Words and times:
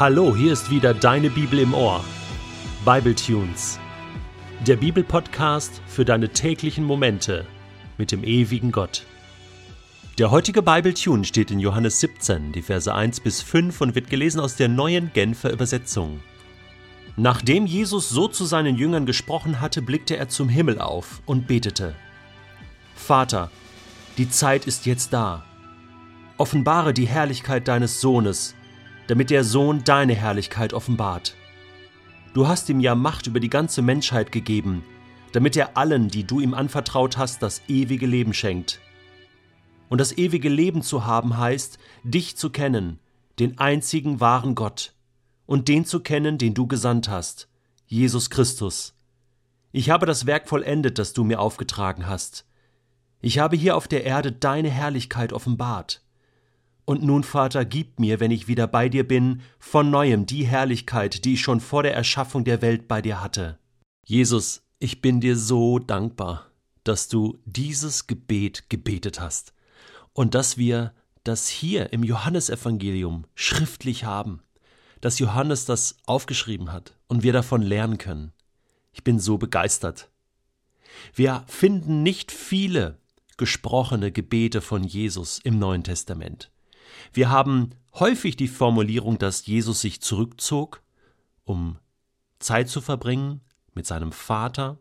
Hallo, 0.00 0.34
hier 0.34 0.54
ist 0.54 0.70
wieder 0.70 0.94
deine 0.94 1.28
Bibel 1.28 1.58
im 1.58 1.74
Ohr. 1.74 2.02
Bible 2.86 3.14
Tunes. 3.14 3.78
Der 4.66 4.76
Bibelpodcast 4.76 5.82
für 5.86 6.06
deine 6.06 6.30
täglichen 6.30 6.84
Momente 6.84 7.46
mit 7.98 8.10
dem 8.10 8.24
ewigen 8.24 8.72
Gott. 8.72 9.04
Der 10.16 10.30
heutige 10.30 10.62
Bible 10.62 10.94
Tune 10.94 11.24
steht 11.24 11.50
in 11.50 11.60
Johannes 11.60 12.00
17, 12.00 12.52
die 12.52 12.62
Verse 12.62 12.94
1 12.94 13.20
bis 13.20 13.42
5 13.42 13.78
und 13.82 13.94
wird 13.94 14.08
gelesen 14.08 14.40
aus 14.40 14.56
der 14.56 14.68
neuen 14.68 15.12
Genfer 15.12 15.52
Übersetzung. 15.52 16.20
Nachdem 17.18 17.66
Jesus 17.66 18.08
so 18.08 18.26
zu 18.26 18.46
seinen 18.46 18.76
Jüngern 18.76 19.04
gesprochen 19.04 19.60
hatte, 19.60 19.82
blickte 19.82 20.16
er 20.16 20.30
zum 20.30 20.48
Himmel 20.48 20.80
auf 20.80 21.20
und 21.26 21.46
betete: 21.46 21.94
Vater, 22.94 23.50
die 24.16 24.30
Zeit 24.30 24.66
ist 24.66 24.86
jetzt 24.86 25.12
da. 25.12 25.44
Offenbare 26.38 26.94
die 26.94 27.06
Herrlichkeit 27.06 27.68
deines 27.68 28.00
Sohnes, 28.00 28.54
damit 29.10 29.30
der 29.30 29.42
Sohn 29.42 29.82
deine 29.82 30.14
Herrlichkeit 30.14 30.72
offenbart. 30.72 31.34
Du 32.32 32.46
hast 32.46 32.68
ihm 32.68 32.78
ja 32.78 32.94
Macht 32.94 33.26
über 33.26 33.40
die 33.40 33.50
ganze 33.50 33.82
Menschheit 33.82 34.30
gegeben, 34.30 34.84
damit 35.32 35.56
er 35.56 35.76
allen, 35.76 36.06
die 36.06 36.22
du 36.22 36.38
ihm 36.38 36.54
anvertraut 36.54 37.18
hast, 37.18 37.42
das 37.42 37.60
ewige 37.66 38.06
Leben 38.06 38.32
schenkt. 38.32 38.80
Und 39.88 40.00
das 40.00 40.16
ewige 40.16 40.48
Leben 40.48 40.82
zu 40.82 41.06
haben 41.06 41.36
heißt, 41.36 41.80
dich 42.04 42.36
zu 42.36 42.50
kennen, 42.50 43.00
den 43.40 43.58
einzigen 43.58 44.20
wahren 44.20 44.54
Gott, 44.54 44.94
und 45.44 45.66
den 45.66 45.84
zu 45.84 45.98
kennen, 45.98 46.38
den 46.38 46.54
du 46.54 46.68
gesandt 46.68 47.08
hast, 47.08 47.48
Jesus 47.86 48.30
Christus. 48.30 48.94
Ich 49.72 49.90
habe 49.90 50.06
das 50.06 50.24
Werk 50.26 50.48
vollendet, 50.48 51.00
das 51.00 51.14
du 51.14 51.24
mir 51.24 51.40
aufgetragen 51.40 52.06
hast. 52.06 52.46
Ich 53.20 53.40
habe 53.40 53.56
hier 53.56 53.76
auf 53.76 53.88
der 53.88 54.04
Erde 54.04 54.30
deine 54.30 54.70
Herrlichkeit 54.70 55.32
offenbart. 55.32 56.00
Und 56.90 57.04
nun, 57.04 57.22
Vater, 57.22 57.64
gib 57.64 58.00
mir, 58.00 58.18
wenn 58.18 58.32
ich 58.32 58.48
wieder 58.48 58.66
bei 58.66 58.88
dir 58.88 59.06
bin, 59.06 59.42
von 59.60 59.92
neuem 59.92 60.26
die 60.26 60.44
Herrlichkeit, 60.44 61.24
die 61.24 61.34
ich 61.34 61.40
schon 61.40 61.60
vor 61.60 61.84
der 61.84 61.94
Erschaffung 61.94 62.42
der 62.42 62.62
Welt 62.62 62.88
bei 62.88 63.00
dir 63.00 63.20
hatte. 63.20 63.60
Jesus, 64.04 64.62
ich 64.80 65.00
bin 65.00 65.20
dir 65.20 65.36
so 65.36 65.78
dankbar, 65.78 66.50
dass 66.82 67.06
du 67.06 67.38
dieses 67.44 68.08
Gebet 68.08 68.68
gebetet 68.70 69.20
hast 69.20 69.54
und 70.14 70.34
dass 70.34 70.58
wir 70.58 70.92
das 71.22 71.46
hier 71.46 71.92
im 71.92 72.02
Johannesevangelium 72.02 73.24
schriftlich 73.36 74.02
haben, 74.02 74.42
dass 75.00 75.20
Johannes 75.20 75.66
das 75.66 75.96
aufgeschrieben 76.06 76.72
hat 76.72 76.96
und 77.06 77.22
wir 77.22 77.32
davon 77.32 77.62
lernen 77.62 77.98
können. 77.98 78.32
Ich 78.90 79.04
bin 79.04 79.20
so 79.20 79.38
begeistert. 79.38 80.10
Wir 81.14 81.44
finden 81.46 82.02
nicht 82.02 82.32
viele 82.32 82.98
gesprochene 83.36 84.10
Gebete 84.10 84.60
von 84.60 84.82
Jesus 84.82 85.38
im 85.38 85.60
Neuen 85.60 85.84
Testament. 85.84 86.50
Wir 87.12 87.30
haben 87.30 87.70
häufig 87.94 88.36
die 88.36 88.48
Formulierung, 88.48 89.18
dass 89.18 89.46
Jesus 89.46 89.80
sich 89.80 90.00
zurückzog, 90.00 90.82
um 91.44 91.78
Zeit 92.38 92.68
zu 92.68 92.80
verbringen 92.80 93.40
mit 93.74 93.86
seinem 93.86 94.12
Vater, 94.12 94.78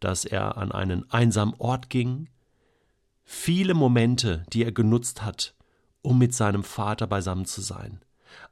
dass 0.00 0.24
er 0.24 0.56
an 0.56 0.72
einen 0.72 1.10
einsamen 1.10 1.54
Ort 1.58 1.90
ging, 1.90 2.28
viele 3.24 3.74
Momente, 3.74 4.44
die 4.52 4.64
er 4.64 4.72
genutzt 4.72 5.22
hat, 5.22 5.54
um 6.02 6.18
mit 6.18 6.34
seinem 6.34 6.64
Vater 6.64 7.06
beisammen 7.06 7.46
zu 7.46 7.60
sein, 7.60 8.00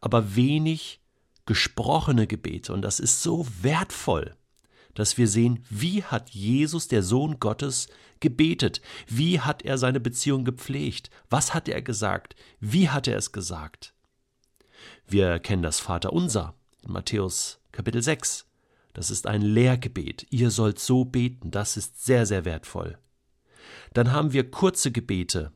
aber 0.01 0.35
wenig 0.35 1.01
gesprochene 1.47 2.27
Gebete, 2.27 2.73
und 2.73 2.83
das 2.83 3.01
ist 3.01 3.23
so 3.23 3.47
wertvoll 3.61 4.35
dass 4.95 5.19
wir 5.19 5.29
sehen, 5.29 5.65
wie 5.71 6.03
hat 6.03 6.31
Jesus, 6.31 6.89
der 6.89 7.03
Sohn 7.03 7.39
Gottes, 7.41 7.89
gebetet? 8.21 8.81
Wie 9.07 9.41
hat 9.41 9.63
er 9.63 9.77
seine 9.79 10.01
Beziehung 10.01 10.45
gepflegt? 10.45 11.11
Was 11.29 11.53
hat 11.53 11.69
er 11.69 11.83
gesagt? 11.83 12.37
Wie 12.61 12.89
hat 12.89 13.07
er 13.07 13.17
es 13.17 13.33
gesagt? 13.33 13.93
Wir 15.07 15.39
kennen 15.39 15.63
das 15.63 15.81
Vaterunser 15.81 16.55
in 16.83 16.93
Matthäus 16.93 17.61
Kapitel 17.73 18.03
6. 18.03 18.47
Das 18.93 19.11
ist 19.11 19.27
ein 19.27 19.43
Lehrgebet. 19.43 20.27
Ihr 20.31 20.51
sollt 20.51 20.79
so 20.79 21.05
beten. 21.05 21.51
Das 21.51 21.77
ist 21.77 22.05
sehr, 22.05 22.27
sehr 22.27 22.45
wertvoll. 22.45 22.97
Dann 23.93 24.13
haben 24.13 24.33
wir 24.33 24.51
kurze 24.51 24.93
Gebete. 24.93 25.53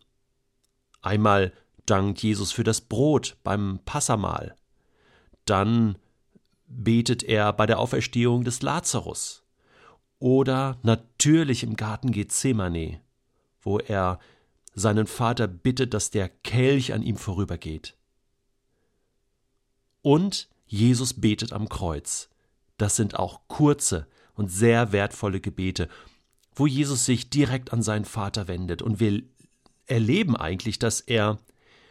Einmal 1.00 1.52
dankt 1.86 2.22
Jesus 2.22 2.52
für 2.52 2.64
das 2.64 2.80
Brot 2.80 3.36
beim 3.44 3.80
Passamahl. 3.84 4.56
Dann 5.44 5.96
betet 6.68 7.22
er 7.22 7.52
bei 7.52 7.66
der 7.66 7.78
Auferstehung 7.78 8.44
des 8.44 8.62
Lazarus 8.62 9.44
oder 10.18 10.78
natürlich 10.82 11.62
im 11.62 11.76
Garten 11.76 12.12
Gethsemane, 12.12 13.00
wo 13.60 13.78
er 13.78 14.18
seinen 14.74 15.06
Vater 15.06 15.46
bittet, 15.46 15.94
dass 15.94 16.10
der 16.10 16.28
Kelch 16.28 16.92
an 16.92 17.02
ihm 17.02 17.16
vorübergeht. 17.16 17.96
Und 20.02 20.48
Jesus 20.66 21.14
betet 21.14 21.52
am 21.52 21.68
Kreuz. 21.68 22.28
Das 22.76 22.96
sind 22.96 23.18
auch 23.18 23.40
kurze 23.48 24.06
und 24.34 24.50
sehr 24.50 24.92
wertvolle 24.92 25.40
Gebete, 25.40 25.88
wo 26.54 26.66
Jesus 26.66 27.04
sich 27.04 27.30
direkt 27.30 27.72
an 27.72 27.82
seinen 27.82 28.04
Vater 28.04 28.46
wendet. 28.46 28.82
Und 28.82 29.00
wir 29.00 29.22
erleben 29.86 30.36
eigentlich, 30.36 30.78
dass 30.78 31.00
er 31.00 31.38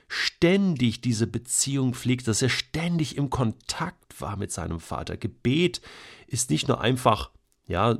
ständig 0.07 1.01
diese 1.01 1.27
Beziehung 1.27 1.93
pflegt, 1.93 2.27
dass 2.27 2.41
er 2.41 2.49
ständig 2.49 3.17
im 3.17 3.29
Kontakt 3.29 4.19
war 4.21 4.37
mit 4.37 4.51
seinem 4.51 4.79
Vater. 4.79 5.17
Gebet 5.17 5.81
ist 6.27 6.49
nicht 6.49 6.67
nur 6.67 6.81
einfach, 6.81 7.31
ja, 7.65 7.97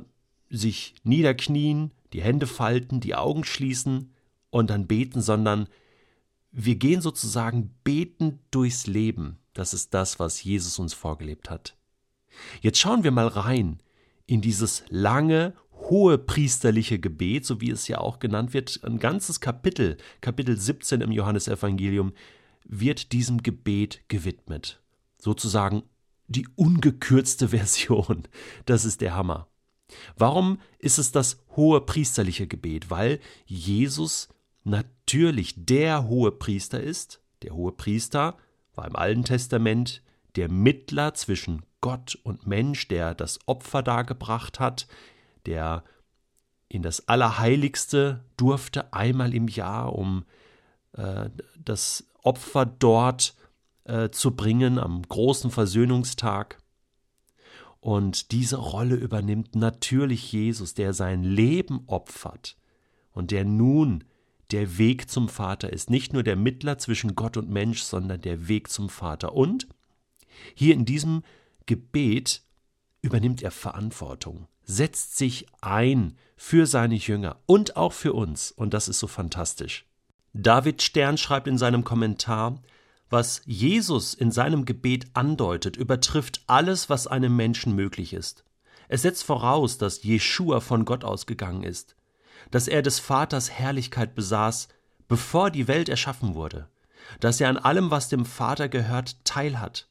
sich 0.50 0.94
niederknien, 1.04 1.92
die 2.12 2.22
Hände 2.22 2.46
falten, 2.46 3.00
die 3.00 3.14
Augen 3.14 3.44
schließen 3.44 4.14
und 4.50 4.70
dann 4.70 4.86
beten, 4.86 5.20
sondern 5.20 5.68
wir 6.50 6.76
gehen 6.76 7.02
sozusagen 7.02 7.74
betend 7.84 8.40
durchs 8.50 8.86
Leben. 8.86 9.38
Das 9.52 9.74
ist 9.74 9.92
das, 9.92 10.18
was 10.18 10.42
Jesus 10.42 10.78
uns 10.78 10.94
vorgelebt 10.94 11.50
hat. 11.50 11.76
Jetzt 12.60 12.78
schauen 12.78 13.04
wir 13.04 13.10
mal 13.10 13.26
rein 13.26 13.80
in 14.26 14.40
dieses 14.40 14.84
lange, 14.88 15.54
hohe 15.90 16.18
priesterliche 16.18 16.98
Gebet, 16.98 17.46
so 17.46 17.60
wie 17.60 17.70
es 17.70 17.88
ja 17.88 17.98
auch 17.98 18.18
genannt 18.18 18.54
wird, 18.54 18.80
ein 18.84 18.98
ganzes 18.98 19.40
Kapitel, 19.40 19.96
Kapitel 20.20 20.56
17 20.56 21.00
im 21.00 21.12
Johannesevangelium, 21.12 22.12
wird 22.64 23.12
diesem 23.12 23.42
Gebet 23.42 24.02
gewidmet. 24.08 24.80
Sozusagen 25.18 25.82
die 26.26 26.46
ungekürzte 26.56 27.48
Version. 27.48 28.24
Das 28.66 28.84
ist 28.84 29.00
der 29.00 29.14
Hammer. 29.14 29.48
Warum 30.16 30.60
ist 30.78 30.98
es 30.98 31.12
das 31.12 31.42
hohe 31.56 31.80
priesterliche 31.80 32.46
Gebet? 32.46 32.90
Weil 32.90 33.20
Jesus 33.46 34.28
natürlich 34.64 35.54
der 35.56 36.06
hohe 36.08 36.30
Priester 36.30 36.80
ist. 36.80 37.20
Der 37.42 37.54
hohe 37.54 37.72
Priester 37.72 38.36
war 38.74 38.86
im 38.86 38.96
Alten 38.96 39.24
Testament 39.24 40.02
der 40.36 40.50
Mittler 40.50 41.14
zwischen 41.14 41.62
Gott 41.80 42.18
und 42.22 42.46
Mensch, 42.46 42.88
der 42.88 43.14
das 43.14 43.38
Opfer 43.46 43.82
dargebracht 43.82 44.60
hat, 44.60 44.86
der 45.48 45.82
in 46.68 46.82
das 46.82 47.08
Allerheiligste 47.08 48.24
durfte 48.36 48.92
einmal 48.92 49.34
im 49.34 49.48
Jahr, 49.48 49.94
um 49.94 50.24
äh, 50.92 51.30
das 51.58 52.06
Opfer 52.22 52.66
dort 52.66 53.34
äh, 53.84 54.10
zu 54.10 54.36
bringen 54.36 54.78
am 54.78 55.02
großen 55.02 55.50
Versöhnungstag. 55.50 56.58
Und 57.80 58.32
diese 58.32 58.56
Rolle 58.56 58.96
übernimmt 58.96 59.54
natürlich 59.54 60.30
Jesus, 60.30 60.74
der 60.74 60.92
sein 60.92 61.22
Leben 61.22 61.84
opfert 61.86 62.56
und 63.12 63.30
der 63.30 63.44
nun 63.44 64.04
der 64.50 64.76
Weg 64.78 65.10
zum 65.10 65.28
Vater 65.28 65.72
ist. 65.72 65.88
Nicht 65.88 66.12
nur 66.12 66.22
der 66.22 66.36
Mittler 66.36 66.76
zwischen 66.78 67.14
Gott 67.14 67.36
und 67.36 67.48
Mensch, 67.48 67.82
sondern 67.82 68.20
der 68.20 68.48
Weg 68.48 68.68
zum 68.68 68.90
Vater. 68.90 69.34
Und 69.34 69.68
hier 70.54 70.74
in 70.74 70.84
diesem 70.84 71.22
Gebet 71.66 72.42
übernimmt 73.00 73.42
er 73.42 73.50
Verantwortung 73.50 74.48
setzt 74.68 75.16
sich 75.16 75.46
ein 75.62 76.16
für 76.36 76.66
seine 76.66 76.94
Jünger 76.94 77.36
und 77.46 77.76
auch 77.76 77.92
für 77.92 78.12
uns, 78.12 78.52
und 78.52 78.74
das 78.74 78.86
ist 78.86 79.00
so 79.00 79.08
fantastisch. 79.08 79.86
David 80.34 80.82
Stern 80.82 81.18
schreibt 81.18 81.48
in 81.48 81.58
seinem 81.58 81.82
Kommentar, 81.82 82.60
was 83.10 83.40
Jesus 83.46 84.12
in 84.12 84.30
seinem 84.30 84.66
Gebet 84.66 85.06
andeutet, 85.14 85.76
übertrifft 85.76 86.42
alles, 86.46 86.90
was 86.90 87.06
einem 87.06 87.34
Menschen 87.34 87.74
möglich 87.74 88.12
ist. 88.12 88.44
Es 88.88 89.02
setzt 89.02 89.24
voraus, 89.24 89.78
dass 89.78 90.02
Jeschua 90.02 90.60
von 90.60 90.84
Gott 90.84 91.02
ausgegangen 91.02 91.62
ist, 91.62 91.96
dass 92.50 92.68
er 92.68 92.82
des 92.82 92.98
Vaters 92.98 93.50
Herrlichkeit 93.50 94.14
besaß, 94.14 94.68
bevor 95.08 95.50
die 95.50 95.66
Welt 95.66 95.88
erschaffen 95.88 96.34
wurde, 96.34 96.68
dass 97.20 97.40
er 97.40 97.48
an 97.48 97.56
allem, 97.56 97.90
was 97.90 98.10
dem 98.10 98.26
Vater 98.26 98.68
gehört, 98.68 99.24
teilhat, 99.24 99.88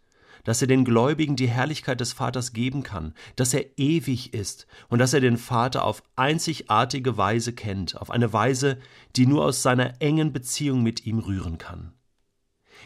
dass 0.47 0.61
er 0.61 0.67
den 0.69 0.85
Gläubigen 0.85 1.35
die 1.35 1.49
Herrlichkeit 1.49 1.99
des 1.99 2.13
Vaters 2.13 2.53
geben 2.53 2.81
kann, 2.81 3.13
dass 3.35 3.53
er 3.53 3.77
ewig 3.77 4.33
ist 4.33 4.65
und 4.87 4.99
dass 4.99 5.11
er 5.11 5.19
den 5.19 5.35
Vater 5.35 5.83
auf 5.83 6.01
einzigartige 6.15 7.17
Weise 7.17 7.51
kennt, 7.51 7.97
auf 7.97 8.09
eine 8.09 8.31
Weise, 8.31 8.79
die 9.17 9.25
nur 9.25 9.43
aus 9.43 9.61
seiner 9.61 10.01
engen 10.01 10.31
Beziehung 10.31 10.83
mit 10.83 11.05
ihm 11.05 11.19
rühren 11.19 11.57
kann. 11.57 11.91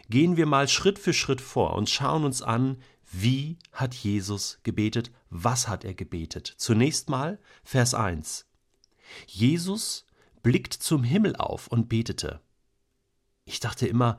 Gehen 0.10 0.38
wir 0.38 0.48
mal 0.48 0.68
Schritt 0.68 0.98
für 0.98 1.14
Schritt 1.14 1.40
vor 1.40 1.76
und 1.76 1.88
schauen 1.88 2.26
uns 2.26 2.42
an, 2.42 2.78
wie 3.12 3.60
hat 3.72 3.94
Jesus 3.94 4.58
gebetet, 4.64 5.12
was 5.30 5.68
hat 5.68 5.86
er 5.86 5.94
gebetet. 5.94 6.56
Zunächst 6.58 7.12
mal 7.12 7.38
Vers 7.64 7.94
1. 7.94 8.48
Jesus 9.28 10.08
blickt 10.42 10.74
zum 10.74 11.04
Himmel 11.04 11.36
auf 11.36 11.68
und 11.68 11.90
betete. 11.90 12.42
Ich 13.46 13.60
dachte 13.60 13.86
immer, 13.86 14.18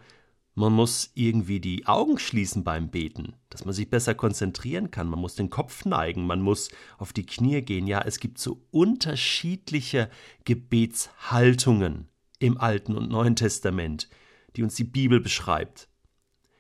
Man 0.55 0.75
muss 0.75 1.11
irgendwie 1.15 1.61
die 1.61 1.87
Augen 1.87 2.19
schließen 2.19 2.63
beim 2.63 2.91
Beten, 2.91 3.37
dass 3.49 3.65
man 3.65 3.73
sich 3.73 3.89
besser 3.89 4.15
konzentrieren 4.15 4.91
kann. 4.91 5.09
Man 5.09 5.19
muss 5.19 5.35
den 5.35 5.49
Kopf 5.49 5.87
neigen, 5.87 6.27
man 6.27 6.43
muss 6.43 6.71
auf 6.99 7.15
die 7.15 7.25
Knie 7.25 7.63
gehen. 7.63 7.87
Ja, 7.87 8.03
es 8.03 8.19
gibt 8.19 8.39
so 8.39 8.63
unterschiedliche 8.71 10.11
Gebetshaltungen 10.45 12.09
im 12.39 12.59
Alten 12.59 12.97
und 12.97 13.09
Neuen 13.09 13.35
Testament, 13.35 14.11
die 14.57 14.63
uns 14.63 14.75
die 14.75 14.85
Bibel 14.85 15.21
beschreibt. 15.21 15.89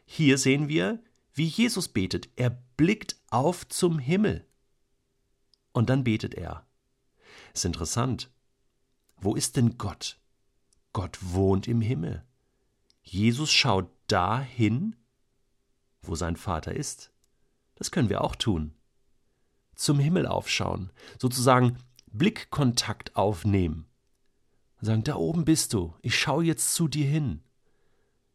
Hier 0.06 0.38
sehen 0.38 0.69
wir, 0.69 1.03
wie 1.35 1.47
Jesus 1.47 1.88
betet. 1.88 2.31
Er 2.37 2.50
blickt 2.77 3.17
auf 3.31 3.69
zum 3.69 3.99
Himmel. 3.99 4.47
Und 5.73 5.91
dann 5.91 6.05
betet 6.05 6.35
er. 6.35 6.67
Ist 7.53 7.65
interessant. 7.67 8.31
Wo 9.17 9.35
ist 9.35 9.56
denn 9.56 9.77
Gott? 9.77 10.19
Gott 10.93 11.19
wohnt 11.21 11.69
im 11.69 11.81
Himmel. 11.81 12.25
Jesus 13.02 13.52
schaut 13.52 13.90
dahin, 14.06 14.96
wo 16.02 16.14
sein 16.14 16.37
Vater 16.37 16.75
ist. 16.75 17.12
Das 17.75 17.90
können 17.90 18.08
wir 18.08 18.22
auch 18.22 18.37
tun. 18.37 18.75
Zum 19.75 19.99
Himmel 19.99 20.26
aufschauen, 20.26 20.90
sozusagen 21.19 21.78
Blickkontakt 22.06 23.16
aufnehmen. 23.16 23.87
Sagen, 24.81 25.04
da 25.04 25.14
oben 25.14 25.44
bist 25.44 25.72
du, 25.72 25.94
ich 26.02 26.19
schaue 26.19 26.44
jetzt 26.44 26.75
zu 26.75 26.88
dir 26.88 27.06
hin. 27.06 27.40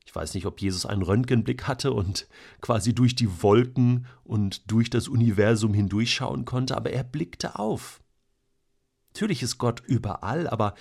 Ich 0.05 0.15
weiß 0.15 0.33
nicht, 0.33 0.45
ob 0.45 0.61
Jesus 0.61 0.85
einen 0.85 1.01
Röntgenblick 1.01 1.67
hatte 1.67 1.91
und 1.91 2.27
quasi 2.61 2.95
durch 2.95 3.15
die 3.15 3.43
Wolken 3.43 4.07
und 4.23 4.71
durch 4.71 4.89
das 4.89 5.09
Universum 5.09 5.73
hindurchschauen 5.73 6.45
konnte, 6.45 6.77
aber 6.77 6.91
er 6.91 7.03
blickte 7.03 7.59
auf. 7.59 8.01
Natürlich 9.09 9.43
ist 9.43 9.57
Gott 9.57 9.81
überall, 9.85 10.47
aber 10.47 10.75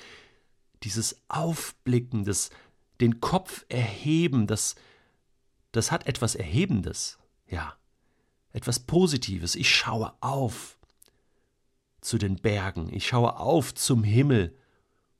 dieses 0.84 1.20
Aufblicken, 1.28 2.24
das 2.24 2.50
den 3.00 3.20
Kopf 3.20 3.64
erheben, 3.68 4.46
das, 4.46 4.74
das 5.72 5.92
hat 5.92 6.06
etwas 6.06 6.34
Erhebendes, 6.34 7.18
ja, 7.48 7.74
etwas 8.52 8.80
Positives. 8.80 9.54
Ich 9.54 9.74
schaue 9.74 10.14
auf 10.20 10.78
zu 12.00 12.18
den 12.18 12.36
Bergen, 12.36 12.92
ich 12.92 13.06
schaue 13.06 13.38
auf 13.38 13.74
zum 13.74 14.04
Himmel, 14.04 14.56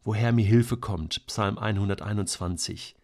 woher 0.02 0.32
mir 0.32 0.46
Hilfe 0.46 0.76
kommt, 0.76 1.26
Psalm 1.26 1.58
121, 1.58 2.96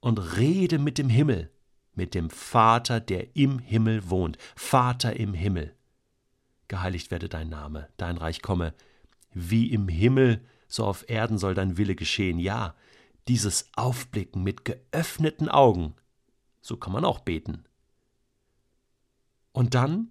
und 0.00 0.36
rede 0.36 0.78
mit 0.78 0.96
dem 0.96 1.08
Himmel, 1.08 1.50
mit 1.94 2.14
dem 2.14 2.30
Vater, 2.30 3.00
der 3.00 3.36
im 3.36 3.58
Himmel 3.58 4.08
wohnt, 4.08 4.38
Vater 4.54 5.16
im 5.16 5.34
Himmel. 5.34 5.74
Geheiligt 6.68 7.10
werde 7.10 7.28
dein 7.28 7.48
Name, 7.48 7.88
dein 7.96 8.16
Reich 8.16 8.42
komme, 8.42 8.74
wie 9.32 9.72
im 9.72 9.88
Himmel, 9.88 10.44
so 10.68 10.84
auf 10.84 11.08
Erden 11.08 11.38
soll 11.38 11.54
dein 11.54 11.76
Wille 11.76 11.96
geschehen. 11.96 12.38
Ja, 12.38 12.74
dieses 13.28 13.68
Aufblicken 13.74 14.42
mit 14.42 14.64
geöffneten 14.64 15.48
Augen. 15.48 15.94
So 16.60 16.76
kann 16.76 16.92
man 16.92 17.04
auch 17.04 17.20
beten. 17.20 17.64
Und 19.52 19.74
dann 19.74 20.10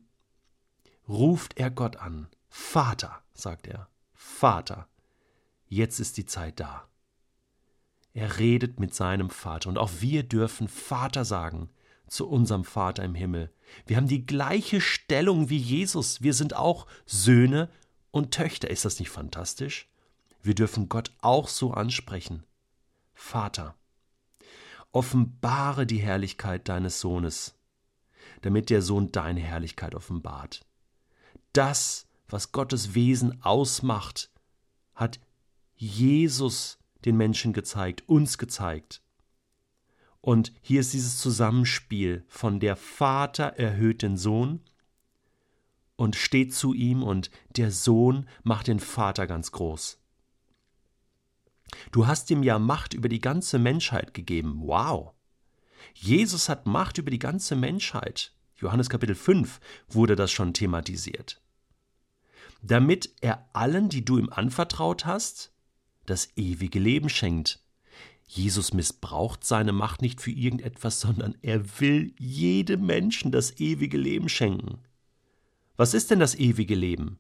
ruft 1.08 1.58
er 1.58 1.72
Gott 1.72 1.98
an. 1.98 2.28
Vater, 2.50 3.22
sagt 3.34 3.68
er, 3.68 3.90
Vater, 4.14 4.88
jetzt 5.68 6.00
ist 6.00 6.18
die 6.18 6.25
Zeit 6.25 6.60
da. 6.60 6.88
Er 8.14 8.40
redet 8.40 8.80
mit 8.80 8.96
seinem 8.96 9.30
Vater 9.30 9.69
und 9.69 9.78
auch 9.78 9.92
wir 10.00 10.24
dürfen 10.24 10.68
Vater 10.68 11.24
sagen 11.24 11.69
zu 12.08 12.28
unserem 12.28 12.64
Vater 12.64 13.04
im 13.04 13.16
Himmel. 13.16 13.54
Wir 13.86 13.98
haben 13.98 14.08
die 14.08 14.25
gleiche 14.25 14.81
Stellung 14.81 15.50
wie 15.50 15.58
Jesus. 15.58 16.22
Wir 16.22 16.34
sind 16.34 16.56
auch 16.56 16.88
Söhne 17.06 17.69
und 18.12 18.34
Töchter. 18.34 18.69
Ist 18.69 18.86
das 18.86 19.00
nicht 19.00 19.10
fantastisch? 19.10 19.88
Wir 20.42 20.56
dürfen 20.56 20.90
Gott 20.90 21.12
auch 21.22 21.48
so 21.48 21.72
ansprechen. 21.72 22.44
Vater, 23.19 23.75
offenbare 24.92 25.86
die 25.88 25.98
Herrlichkeit 25.98 26.69
deines 26.69 27.02
Sohnes, 27.02 27.56
damit 28.42 28.69
der 28.69 28.81
Sohn 28.81 29.12
deine 29.12 29.42
Herrlichkeit 29.42 29.96
offenbart. 29.96 30.66
Das, 31.52 32.08
was 32.30 32.52
Gottes 32.52 32.94
Wesen 32.94 33.44
ausmacht, 33.44 34.30
hat 34.94 35.19
Jesus 35.75 36.78
den 37.06 37.18
Menschen 37.18 37.54
gezeigt, 37.54 38.08
uns 38.08 38.38
gezeigt. 38.38 39.02
Und 40.22 40.54
hier 40.62 40.80
ist 40.80 40.94
dieses 40.94 41.18
Zusammenspiel 41.18 42.24
von 42.28 42.60
der 42.60 42.75
Vater 42.75 43.46
erhöht 43.58 44.04
den 44.04 44.16
Sohn 44.16 44.62
und 45.96 46.16
steht 46.16 46.54
zu 46.54 46.74
ihm 46.74 47.02
und 47.02 47.31
der 47.50 47.72
Sohn 47.72 48.30
macht 48.44 48.68
den 48.68 48.80
Vater 48.80 49.25
ganz 49.25 49.52
groß. 49.52 50.00
Du 51.92 52.08
hast 52.08 52.30
ihm 52.31 52.44
ja 52.44 52.60
Macht 52.60 52.94
über 52.94 53.10
die 53.10 53.22
ganze 53.22 53.60
Menschheit 53.60 54.14
gegeben. 54.14 54.62
Wow. 54.62 55.14
Jesus 55.94 56.50
hat 56.50 56.66
Macht 56.66 56.98
über 56.98 57.12
die 57.12 57.19
ganze 57.19 57.56
Menschheit. 57.56 58.34
Johannes 58.56 58.90
Kapitel 58.90 59.16
5 59.16 59.60
wurde 59.88 60.16
das 60.16 60.31
schon 60.31 60.54
thematisiert. 60.54 61.42
Damit 62.62 63.14
er 63.22 63.48
allen, 63.54 63.90
die 63.90 64.04
du 64.04 64.18
ihm 64.18 64.30
anvertraut 64.30 65.06
hast, 65.06 65.54
das 66.06 66.30
ewige 66.36 66.80
Leben 66.80 67.10
schenkt. 67.10 67.62
Jesus 68.28 68.74
missbraucht 68.74 69.46
seine 69.46 69.72
Macht 69.72 70.02
nicht 70.02 70.22
für 70.22 70.31
irgendetwas, 70.31 71.00
sondern 71.00 71.38
er 71.42 71.80
will 71.80 72.14
jedem 72.18 72.86
Menschen 72.86 73.31
das 73.31 73.60
ewige 73.60 73.98
Leben 73.98 74.28
schenken. 74.28 74.80
Was 75.78 75.94
ist 75.94 76.12
denn 76.12 76.19
das 76.19 76.36
ewige 76.36 76.75
Leben? 76.75 77.19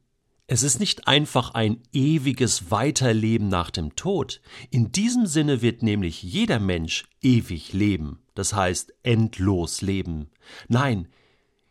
Es 0.49 0.63
ist 0.63 0.79
nicht 0.79 1.09
einfach 1.09 1.53
ein 1.55 1.83
ewiges 1.91 2.71
Weiterleben 2.71 3.49
nach 3.49 3.69
dem 3.69 3.97
Tod. 3.97 4.39
In 4.71 4.93
diesem 4.93 5.25
Sinne 5.25 5.61
wird 5.61 5.83
nämlich 5.83 6.23
jeder 6.23 6.59
Mensch 6.59 7.03
ewig 7.21 7.73
leben, 7.73 8.23
das 8.33 8.53
heißt 8.53 8.93
endlos 9.03 9.81
leben. 9.81 10.29
Nein, 10.69 11.09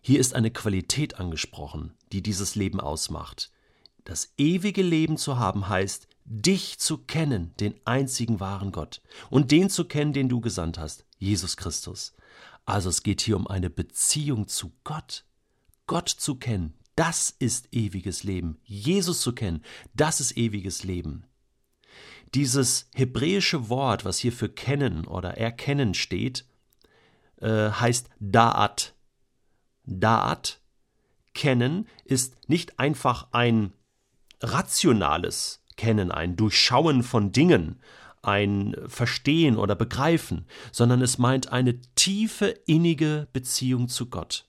hier 0.03 0.21
ist 0.21 0.35
eine 0.35 0.51
Qualität 0.51 1.19
angesprochen, 1.19 1.95
die 2.13 2.23
dieses 2.23 2.55
Leben 2.55 2.79
ausmacht. 2.79 3.51
Das 4.05 4.35
ewige 4.37 4.83
Leben 4.83 5.17
zu 5.17 5.39
haben 5.39 5.71
heißt, 5.71 6.07
dich 6.27 6.79
zu 6.79 6.99
kennen, 6.99 7.55
den 7.59 7.75
einzigen 7.87 8.41
wahren 8.41 8.73
Gott, 8.73 9.01
und 9.31 9.53
den 9.53 9.71
zu 9.71 9.87
kennen, 9.87 10.13
den 10.13 10.29
du 10.29 10.43
gesandt 10.43 10.79
hast, 10.79 11.07
Jesus 11.19 11.57
Christus. 11.57 12.13
Also 12.67 12.91
es 12.91 13.03
geht 13.03 13.23
hier 13.23 13.37
um 13.37 13.47
eine 13.47 13.71
Beziehung 13.71 14.49
zu 14.49 14.73
Gott. 14.85 15.25
Gott 15.87 16.11
zu 16.11 16.35
kennen, 16.35 16.75
das 16.97 17.31
ist 17.39 17.69
ewiges 17.73 18.25
Leben. 18.25 18.59
Jesus 18.65 19.21
zu 19.21 19.35
kennen, 19.35 19.63
das 19.95 20.21
ist 20.21 20.37
ewiges 20.37 20.83
Leben. 20.83 21.25
Dieses 22.35 22.89
hebräische 22.95 23.69
Wort, 23.69 24.05
was 24.05 24.19
hier 24.19 24.33
für 24.33 24.49
kennen 24.49 25.07
oder 25.07 25.37
erkennen 25.37 25.95
steht, 25.95 26.47
äh, 27.41 27.71
heißt 27.71 28.09
Da'at. 28.21 28.93
Da'at, 29.87 30.57
kennen, 31.35 31.87
ist 32.05 32.49
nicht 32.49 32.79
einfach 32.79 33.29
ein 33.31 33.73
rationales 34.41 35.63
Kennen, 35.77 36.11
ein 36.11 36.37
Durchschauen 36.37 37.03
von 37.03 37.31
Dingen, 37.31 37.81
ein 38.23 38.75
Verstehen 38.87 39.57
oder 39.57 39.75
Begreifen, 39.75 40.47
sondern 40.73 41.03
es 41.03 41.19
meint 41.19 41.53
eine 41.53 41.79
tiefe, 41.95 42.47
innige 42.47 43.29
Beziehung 43.33 43.89
zu 43.89 44.07
Gott 44.07 44.47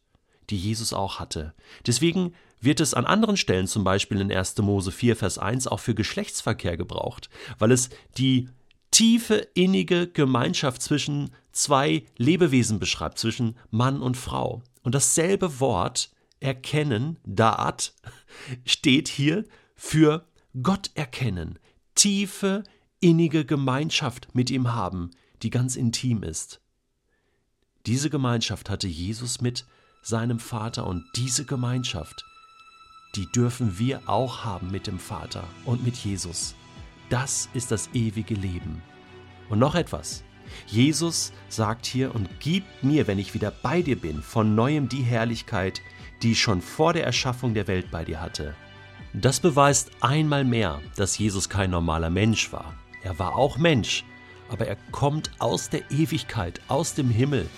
die 0.50 0.57
Jesus 0.57 0.93
auch 0.93 1.19
hatte. 1.19 1.53
Deswegen 1.86 2.33
wird 2.59 2.79
es 2.79 2.93
an 2.93 3.05
anderen 3.05 3.37
Stellen, 3.37 3.67
zum 3.67 3.83
Beispiel 3.83 4.19
in 4.19 4.31
1. 4.31 4.57
Mose 4.59 4.91
4, 4.91 5.15
Vers 5.15 5.37
1, 5.37 5.67
auch 5.67 5.79
für 5.79 5.95
Geschlechtsverkehr 5.95 6.77
gebraucht, 6.77 7.29
weil 7.59 7.71
es 7.71 7.89
die 8.17 8.49
tiefe, 8.91 9.47
innige 9.53 10.07
Gemeinschaft 10.07 10.81
zwischen 10.81 11.31
zwei 11.51 12.05
Lebewesen 12.17 12.79
beschreibt, 12.79 13.19
zwischen 13.19 13.55
Mann 13.69 14.01
und 14.01 14.17
Frau. 14.17 14.63
Und 14.83 14.95
dasselbe 14.95 15.59
Wort 15.59 16.11
erkennen, 16.39 17.19
Da'at, 17.27 17.91
steht 18.65 19.07
hier 19.07 19.43
für 19.75 20.25
Gott 20.61 20.91
erkennen, 20.95 21.59
tiefe, 21.95 22.63
innige 22.99 23.45
Gemeinschaft 23.45 24.33
mit 24.33 24.49
ihm 24.49 24.73
haben, 24.73 25.11
die 25.43 25.49
ganz 25.49 25.75
intim 25.75 26.23
ist. 26.23 26.61
Diese 27.85 28.09
Gemeinschaft 28.09 28.69
hatte 28.69 28.87
Jesus 28.87 29.41
mit 29.41 29.65
seinem 30.01 30.39
Vater 30.39 30.87
und 30.87 31.05
diese 31.15 31.45
Gemeinschaft, 31.45 32.25
die 33.17 33.25
dürfen 33.25 33.79
wir 33.79 34.01
auch 34.05 34.45
haben 34.45 34.71
mit 34.71 34.88
dem 34.88 35.00
Vater 35.00 35.43
und 35.65 35.83
mit 35.83 35.95
Jesus. 35.97 36.55
Das 37.09 37.50
ist 37.53 37.71
das 37.71 37.89
ewige 37.93 38.36
Leben. 38.36 38.81
Und 39.50 39.59
noch 39.59 39.75
etwas. 39.75 40.24
Jesus 40.67 41.33
sagt 41.50 41.86
hier 41.86 42.13
und 42.13 42.39
gibt 42.39 42.83
mir, 42.83 43.07
wenn 43.07 43.19
ich 43.19 43.33
wieder 43.33 43.51
bei 43.51 43.81
dir 43.81 44.00
bin, 44.00 44.21
von 44.21 44.55
neuem 44.55 44.88
die 44.88 45.01
Herrlichkeit, 45.01 45.81
die 46.21 46.33
ich 46.33 46.41
schon 46.41 46.62
vor 46.62 46.93
der 46.93 47.05
Erschaffung 47.05 47.53
der 47.53 47.67
Welt 47.67 47.91
bei 47.91 48.05
dir 48.05 48.21
hatte. 48.21 48.55
Das 49.13 49.39
beweist 49.39 49.91
einmal 50.01 50.45
mehr, 50.45 50.79
dass 50.95 51.17
Jesus 51.17 51.50
kein 51.50 51.71
normaler 51.71 52.09
Mensch 52.09 52.53
war. 52.53 52.75
Er 53.03 53.17
war 53.19 53.36
auch 53.36 53.57
Mensch, 53.57 54.05
aber 54.50 54.67
er 54.67 54.77
kommt 54.91 55.31
aus 55.39 55.69
der 55.69 55.89
Ewigkeit, 55.91 56.62
aus 56.67 56.93
dem 56.93 57.09
Himmel, 57.09 57.50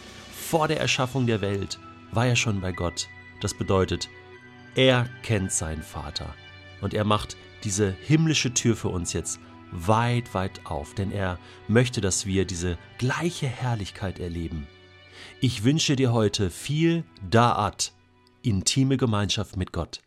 vor 0.49 0.67
der 0.67 0.79
Erschaffung 0.79 1.27
der 1.27 1.41
Welt 1.41 1.79
war 2.11 2.25
er 2.25 2.35
schon 2.35 2.61
bei 2.61 2.71
Gott. 2.71 3.07
Das 3.41 3.53
bedeutet, 3.53 4.09
er 4.75 5.09
kennt 5.23 5.51
seinen 5.51 5.83
Vater 5.83 6.33
und 6.81 6.93
er 6.93 7.03
macht 7.03 7.37
diese 7.63 7.91
himmlische 7.91 8.53
Tür 8.53 8.75
für 8.75 8.89
uns 8.89 9.13
jetzt 9.13 9.39
weit, 9.71 10.33
weit 10.33 10.65
auf, 10.65 10.95
denn 10.95 11.11
er 11.11 11.37
möchte, 11.67 12.01
dass 12.01 12.25
wir 12.25 12.45
diese 12.45 12.77
gleiche 12.97 13.47
Herrlichkeit 13.47 14.19
erleben. 14.19 14.67
Ich 15.41 15.63
wünsche 15.63 15.95
dir 15.95 16.11
heute 16.11 16.49
viel 16.49 17.03
Da'at, 17.29 17.91
intime 18.41 18.97
Gemeinschaft 18.97 19.57
mit 19.57 19.71
Gott. 19.71 20.01